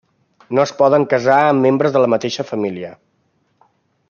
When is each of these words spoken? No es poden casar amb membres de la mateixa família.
No 0.59 0.63
es 0.63 0.71
poden 0.79 1.05
casar 1.11 1.37
amb 1.51 1.67
membres 1.67 1.95
de 1.97 2.03
la 2.05 2.09
mateixa 2.17 2.49
família. 2.53 2.95